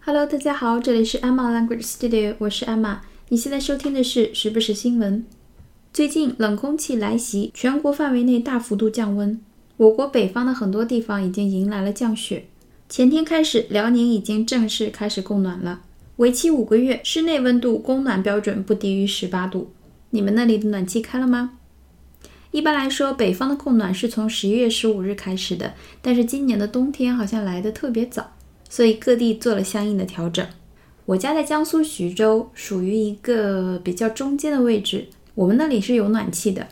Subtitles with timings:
[0.00, 2.98] Hello，大家好，这里是 Emma Language Studio，我是 Emma。
[3.28, 5.26] 你现在收听的是时不时新闻。
[5.92, 9.38] 最近冷空气来袭，全国范围内大幅度降温。
[9.76, 12.46] 我国北方的很多地方已经迎来了降雪。
[12.88, 15.82] 前天开始，辽宁已经正式开始供暖了，
[16.16, 19.72] 为期五个月，室内温度供暖标准不低于十八度。
[20.10, 21.58] 你们那里的暖气开了吗？
[22.50, 28.32] 一般来说，北方的供暖是从十一月十五日开始的，但是今年的冬天好像来得特别早。
[28.68, 30.46] 所以各地做了相应的调整。
[31.06, 35.08] 我家在江苏徐州，属于一个比较中间的位置。
[35.34, 36.68] 我们那里是有暖气的。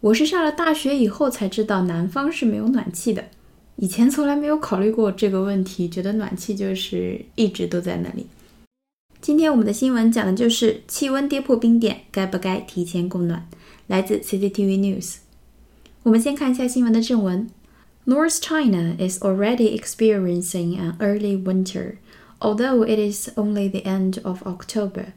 [0.00, 3.24] 我是上了大学以后才知道南方是没有暖气的，
[3.76, 8.26] 以前从来没有考虑过这个问题，觉得暖气就是一直都在那里。
[9.20, 13.46] 今天我们的新闻讲的就是气温跌破冰点，该不该提前供暖？
[13.86, 15.16] 来自 CCTV News。
[16.02, 17.48] 我们先看一下新闻的正文。
[18.06, 21.98] North China is already experiencing an early winter,
[22.40, 25.12] although it is only the end of October.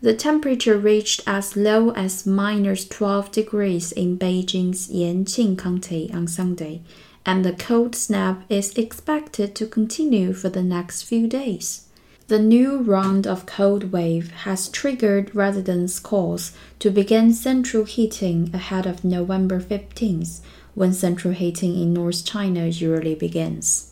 [0.00, 6.80] The temperature reached as low as minus 12 degrees in Beijing's Yanqing County on Sunday,
[7.26, 11.88] and the cold snap is expected to continue for the next few days.
[12.28, 18.86] The new round of cold wave has triggered residents' calls to begin central heating ahead
[18.86, 20.40] of November 15th,
[20.77, 23.85] when central heating in North China usually begins.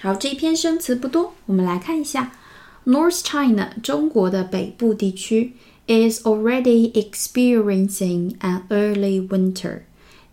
[0.00, 2.32] 好，这一篇生词不多，我们来看一下。
[2.86, 5.52] North China，中国的北部地区，
[5.86, 9.80] is already experiencing an early winter.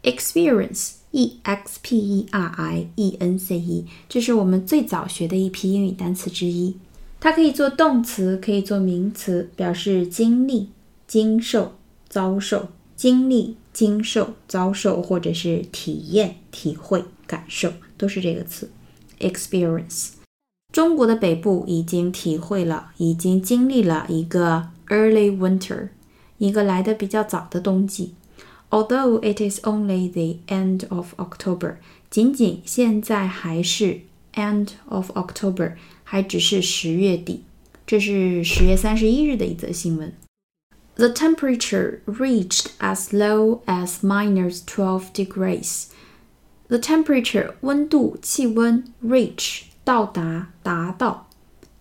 [0.03, 6.77] Experience, e x p e r i e n c e，这是我们最早学的一批英语单词之一。
[7.19, 10.69] 它可以做动词，可以做名词，表示经历、
[11.05, 11.73] 经受、
[12.07, 12.69] 遭受。
[13.02, 18.70] 经历、经受、遭受，或者是体验、体会、感受，都是这个词
[19.18, 20.10] ，experience。
[20.72, 25.88] 中国的北部已经体会了，已经经历了一个 early winter，
[26.38, 28.14] 一个来的比较早的冬季。
[28.70, 34.02] Although it is only the end of October，仅仅现在还是
[34.34, 35.72] end of October，
[36.04, 37.42] 还只是十月底。
[37.84, 40.12] 这是十月三十一日的一则新闻。
[40.97, 45.91] The temperature reached as low as minus 12 degrees.
[46.69, 51.27] The temperature 温度气温 reach 到达达到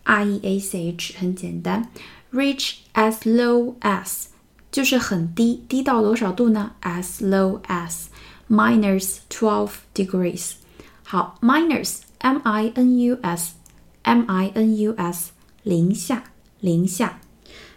[0.05, 1.89] r e a c h 很简单
[2.31, 4.27] reach as low as
[4.71, 6.73] 就是很低低到多少度呢？
[6.83, 8.09] as low as
[8.51, 10.57] minus 12 degrees。
[11.05, 13.55] 好，minus m i n u s
[14.03, 15.31] m i n u s
[15.63, 16.25] 零下
[16.61, 17.21] 零下。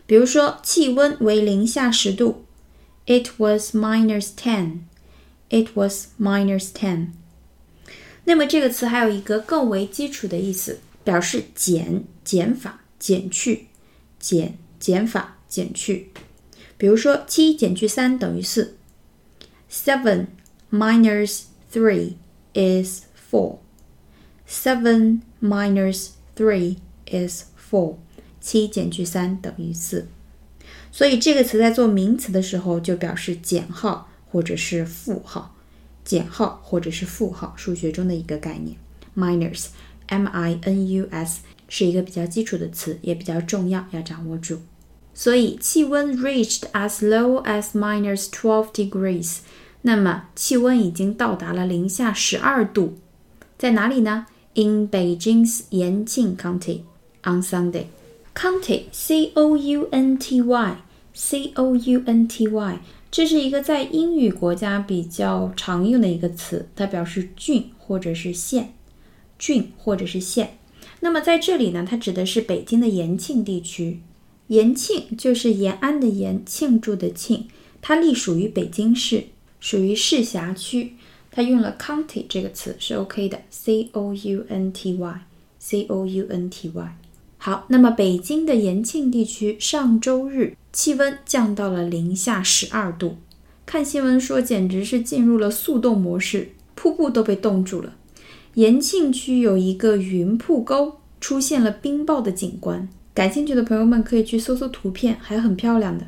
[0.06, 2.44] 比如说，气温为零下十度
[3.06, 4.80] ，It was minus ten.
[5.48, 7.08] It was minus ten.
[8.24, 13.66] 那么这个词还有一个更为基础的意思，表示减、减法、减去、
[14.18, 16.10] 减、减法、减去。
[16.76, 18.76] 比如说，七减去三等于四
[19.70, 20.26] ，Seven
[20.70, 21.42] minus
[21.72, 22.14] three
[22.54, 23.58] is four.
[24.48, 26.76] Seven minus three
[27.06, 27.96] is four.
[28.44, 30.06] 七减去三等于四，
[30.92, 35.56] 所以这个词在做名词的时候就表示减号或者是负号，
[36.04, 38.76] 减号或者是负号，数学中的一个概念。
[39.16, 41.40] minus，m-i-n-u-s
[41.70, 44.60] 是一个比较基础的词，也比较重要，要掌握住。
[45.14, 49.38] 所以气温 reached as low as minus twelve degrees，
[49.80, 52.98] 那么气温已经到达了零下十二度，
[53.56, 56.82] 在哪里呢？In Beijing's Yanqing County
[57.22, 57.86] on Sunday。
[58.34, 60.82] County, c o u n t y,
[61.14, 62.80] c o u n t y，
[63.10, 68.74] 这是一个在英语国家比较常用的一个词，它表示郡或者是县，
[69.38, 70.58] 郡或者是县。
[71.00, 74.00] 那么在这里呢，它指的是北京的延庆地区。
[74.48, 77.46] 延庆就是延安的延，庆祝的庆，
[77.80, 79.24] 它隶属于北京市，
[79.60, 80.94] 属于市辖区。
[81.30, 85.20] 它用了 county 这个词是 OK 的，c o u n t y,
[85.58, 86.96] c o u n t y。
[87.46, 93.18] 好，那么北京的延庆地区上周日气温降到了零下十二度，
[93.66, 97.96] 看新闻说简直是进入了速冻模式，瀑布都被冻住了。
[98.54, 106.06] 延庆区有一个云瀑沟，出现了冰雹的景观，感兴趣的朋友们可以去搜搜图片，还很漂亮的。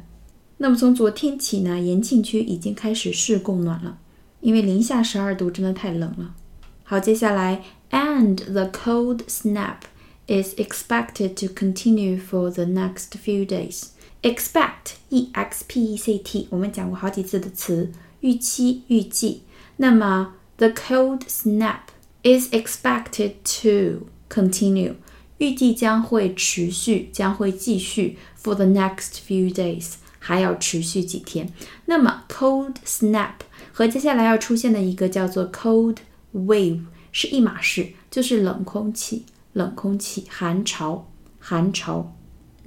[0.57, 3.99] 那么从昨天起呢，延庆区已经开始试供暖了，
[4.41, 6.35] 因为零下十二度真的太冷了。
[6.83, 9.81] 好，接下来 and the cold snap。
[10.28, 13.90] is expected to continue for the next few days.
[14.22, 19.42] Expect, e x p e c t，我们讲过好几次的词，预期、预计。
[19.78, 21.80] 那么 the cold snap
[22.22, 24.94] is expected to continue，
[25.40, 31.52] 预计将会持续，将会继续 for the next few days，还要持续几天。
[31.86, 33.34] 那么 cold snap
[33.74, 35.98] 和接下来要出现的一个叫做 cold
[36.36, 36.82] wave
[37.12, 39.26] 是一码事，就是冷空气、
[39.57, 42.15] 冷空气、寒潮、寒潮。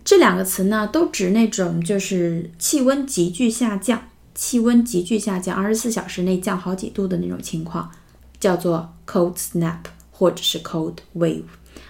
[0.04, 7.92] 这两个词呢，都指那种就是气温急剧下降，气温急剧下降，二十四小时内降好几度的那种情况，
[8.40, 9.78] 叫做 cold snap
[10.10, 11.44] 或者是 cold wave。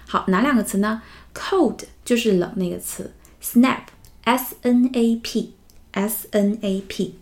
[0.06, 1.02] 好，哪两个词呢
[1.34, 3.84] ？cold 就是冷那个词，snap
[4.26, 5.54] s n a p
[5.92, 7.16] s n a p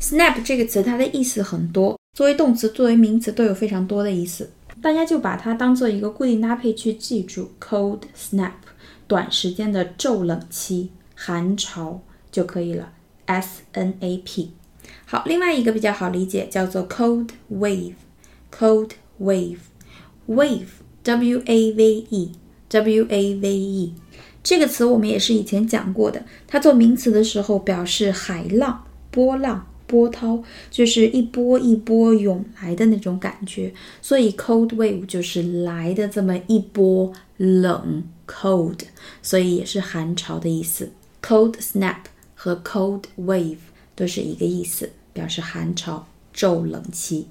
[0.00, 4.48] snap 这个词它的意思很多，作为动词，作为名词都有非常多的意思，
[4.80, 8.52] 大家就把它当做一个固定搭配去记住，cold snap。
[9.06, 12.92] 短时间的骤冷期、寒潮就可以了。
[13.24, 14.52] S N A P。
[15.06, 17.94] 好，另外一个比较好理解叫做 cold wave。
[18.52, 18.90] cold
[19.20, 19.58] wave
[20.26, 20.66] wave
[21.02, 22.32] W A V E
[22.68, 23.94] W A V E
[24.42, 26.24] 这个词我们也是以前讲过的。
[26.46, 33.74] 它做名词的时候表示海浪、波浪、波涛，就是一波一波涌来的那种感觉。
[34.00, 38.04] 所以 cold wave 就是来的这么一波冷。
[38.28, 38.80] cold，
[39.22, 40.92] 所以也是寒潮的意思。
[41.22, 42.02] cold snap
[42.34, 43.56] 和 cold wave
[43.96, 47.28] 都是一个意思，表示寒潮、骤冷期。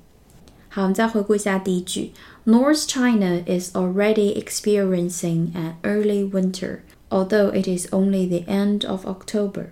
[0.70, 2.14] 好，我们再回顾一下第一句
[2.46, 6.80] ：North China is already experiencing an early winter,
[7.12, 9.68] although it is only the end of October.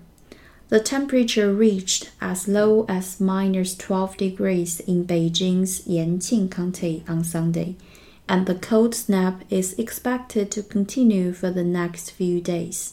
[0.69, 7.75] The temperature reached as low as minus 12 degrees in Beijing's Yanqing County on Sunday
[8.27, 12.91] and the cold snap is expected to continue for the next few days.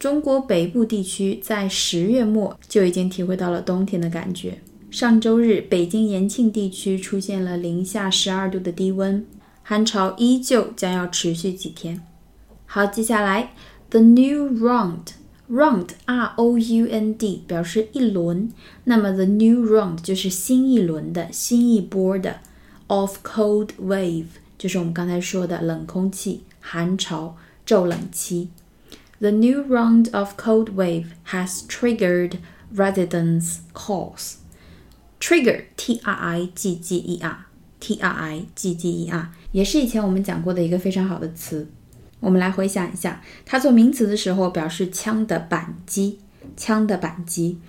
[0.00, 4.60] 中国北部地区在十月末就已经体会到了冬天的感觉。
[4.90, 9.24] 上周日，北京延庆地区出现了零下十二度的低温，
[9.62, 12.04] 寒潮依旧将要持续几天。
[12.66, 13.52] 好，接下来
[13.90, 15.06] the new round，round
[15.48, 15.62] r
[16.36, 18.50] o u n d 表示一轮，
[18.84, 22.40] 那么 the new round 就是新一轮的、新一波的。
[22.88, 24.26] Of cold wave
[24.58, 28.50] 就是我们刚才说的冷空气、寒潮、骤冷期。
[29.18, 32.38] The new round of cold wave has triggered
[32.74, 34.34] residents' calls.
[35.20, 37.46] Trigger T R I G G E R
[37.80, 41.68] T R I G G E R 也是以前我们讲过的一个非常好的词。
[42.19, 46.19] 我们来回想一下，它做名词的时候表示枪的扳机，
[46.55, 47.59] 枪的扳机。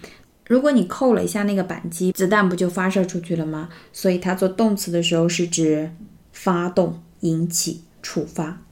[0.46, 3.68] 如果你扣了一下那个扳机，子弹不就发射出去了吗？
[3.92, 5.92] 所以它做动词的时候是指
[6.32, 8.62] 发动、引起、触发。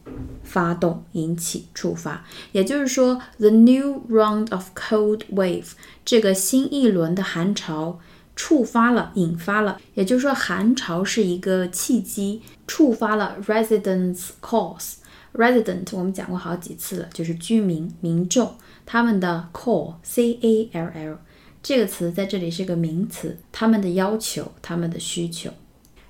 [0.43, 2.25] 发动、引起、触发。
[2.52, 5.73] 也就是说，the new round of cold wave
[6.05, 7.99] 这个新一轮的寒潮
[8.34, 9.78] 触发了、引发了。
[9.94, 14.94] 也就是说，寒潮是一个契机，触发了 residents' calls。
[15.37, 21.19] Resident 我们讲过好几次了，就是居民、民众他们的 call，c a l l。
[21.62, 25.50] 这个词在这里是个名词，他们的要求，他们的需求，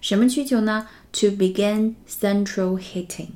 [0.00, 3.28] 什么需求呢？To begin central heating。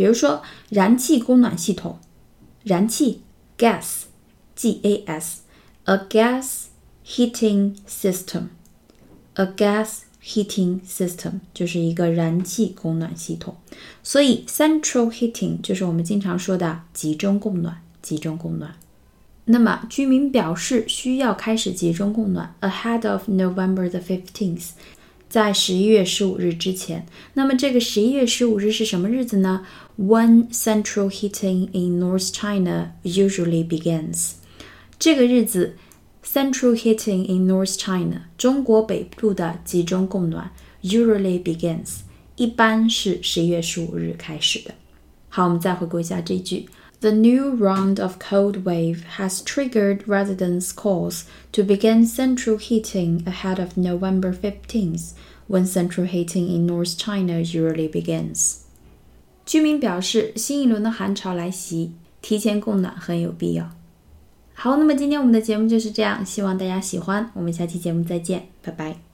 [0.00, 1.98] 比如说燃气供暖系统，
[2.64, 3.20] 燃气
[3.58, 4.04] gas。
[4.56, 5.40] gas,
[5.84, 6.68] a gas
[7.04, 8.44] heating system,
[9.34, 13.56] a gas heating system 就是一个燃气供暖系统。
[14.02, 18.74] 所以 central heating 就是我们经常说的集中供暖，集中供暖。
[19.44, 24.70] 那么居民表示需要开始集中供暖，ahead of November the fifteenth，
[25.28, 27.06] 在十一月十五日之前。
[27.34, 29.66] 那么这个十一月十五日是什么日子呢
[29.99, 34.33] ？When central heating in North China usually begins。
[34.97, 35.75] 这个日子，
[36.23, 41.99] Central heating in North China，中国北部的集中供暖，usually begins，
[42.35, 44.73] 一般是十一月十五日开始的。
[45.29, 46.67] 好，我们再回顾一下这句：
[47.01, 53.77] The new round of cold wave has triggered residents' calls to begin central heating ahead of
[53.77, 55.11] November 15th,
[55.47, 58.61] when central heating in North China usually begins.
[59.50, 61.92] 居民表示，新一轮的寒潮来袭，
[62.22, 63.68] 提前供暖很有必要。
[64.54, 67.32] 好，那么今天我们的节目就是这样，希望大家喜欢。
[67.34, 69.09] 我们下期节目再见，拜拜。